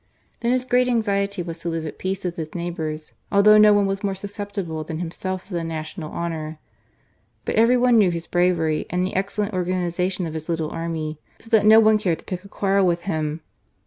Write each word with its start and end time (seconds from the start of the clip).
Then 0.39 0.51
his 0.51 0.65
great 0.65 0.87
anxiety 0.87 1.43
was 1.43 1.59
to 1.59 1.69
live 1.69 1.85
at 1.85 1.99
peace 1.99 2.23
with 2.25 2.35
his 2.35 2.55
neighbours, 2.55 3.13
although 3.31 3.59
no 3.59 3.71
one 3.71 3.85
was 3.85 4.03
more 4.03 4.15
susceptible 4.15 4.83
than 4.83 4.97
himself 4.97 5.43
of 5.43 5.51
the 5.51 5.63
national 5.63 6.11
honour. 6.11 6.57
But 7.45 7.53
every 7.53 7.77
one 7.77 7.99
knew 7.99 8.09
his 8.09 8.25
bravery, 8.25 8.87
and 8.89 9.05
the 9.05 9.15
excellent 9.15 9.53
organization 9.53 10.25
of 10.25 10.33
his 10.33 10.49
little 10.49 10.71
army, 10.71 11.19
so 11.37 11.51
that 11.51 11.67
no 11.67 11.79
one 11.79 11.99
cared 11.99 12.17
to 12.17 12.25
pick 12.25 12.43
a 12.43 12.49
quarrel 12.49 12.87
with 12.87 13.01
him. 13.03 13.41